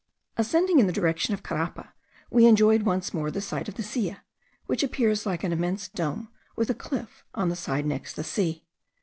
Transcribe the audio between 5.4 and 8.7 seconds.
an immense dome with a cliff on the side next the sea.